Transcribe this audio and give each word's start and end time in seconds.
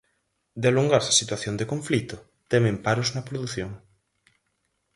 De 0.61 0.67
alongarse 0.71 1.09
a 1.11 1.19
situación 1.21 1.55
de 1.57 1.69
conflito 1.73 2.15
temen 2.51 2.75
paros 2.85 3.09
na 3.15 3.25
produción. 3.29 3.71